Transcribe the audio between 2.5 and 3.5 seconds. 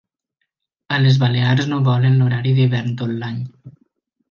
d'hivern tot l'any